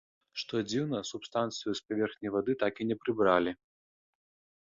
[0.43, 3.51] Што дзіўна, субстанцыю з паверхні вады так і не прыбралі.